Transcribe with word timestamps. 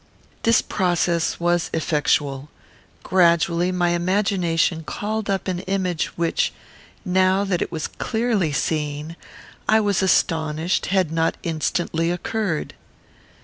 This 0.41 0.63
process 0.63 1.39
was 1.39 1.69
effectual. 1.75 2.49
Gradually 3.03 3.71
my 3.71 3.89
imagination 3.89 4.83
called 4.83 5.29
up 5.29 5.47
an 5.47 5.59
image 5.59 6.07
which, 6.17 6.51
now 7.05 7.43
that 7.43 7.61
it 7.61 7.71
was 7.71 7.85
clearly 7.87 8.51
seen, 8.51 9.15
I 9.69 9.79
was 9.79 10.01
astonished 10.01 10.87
had 10.87 11.11
not 11.11 11.37
instantly 11.43 12.09
occurred. 12.09 12.73